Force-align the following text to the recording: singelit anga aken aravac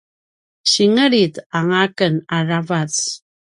singelit 0.71 1.33
anga 1.57 1.77
aken 1.85 2.15
aravac 2.37 2.93